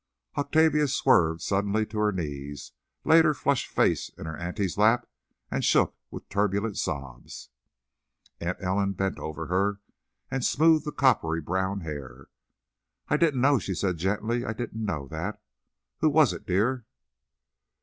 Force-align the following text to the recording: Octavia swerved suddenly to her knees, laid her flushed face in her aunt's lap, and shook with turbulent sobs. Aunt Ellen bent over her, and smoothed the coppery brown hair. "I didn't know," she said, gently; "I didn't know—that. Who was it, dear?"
Octavia 0.35 0.87
swerved 0.87 1.41
suddenly 1.43 1.85
to 1.85 1.99
her 1.99 2.11
knees, 2.11 2.71
laid 3.05 3.23
her 3.23 3.35
flushed 3.35 3.67
face 3.67 4.09
in 4.17 4.25
her 4.25 4.35
aunt's 4.35 4.75
lap, 4.75 5.07
and 5.51 5.63
shook 5.63 5.95
with 6.09 6.27
turbulent 6.27 6.75
sobs. 6.75 7.51
Aunt 8.39 8.57
Ellen 8.59 8.93
bent 8.93 9.19
over 9.19 9.45
her, 9.45 9.79
and 10.31 10.43
smoothed 10.43 10.85
the 10.85 10.91
coppery 10.91 11.39
brown 11.39 11.81
hair. 11.81 12.29
"I 13.09 13.17
didn't 13.17 13.41
know," 13.41 13.59
she 13.59 13.75
said, 13.75 13.97
gently; 13.97 14.43
"I 14.43 14.53
didn't 14.53 14.83
know—that. 14.83 15.39
Who 15.99 16.09
was 16.09 16.33
it, 16.33 16.47
dear?" 16.47 16.87